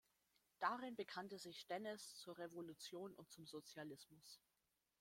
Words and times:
Darin 0.57 0.95
bekannte 0.95 1.37
sich 1.37 1.59
Stennes 1.59 2.17
zur 2.17 2.35
Revolution 2.39 3.13
und 3.13 3.29
zum 3.29 3.45
Sozialismus. 3.45 4.41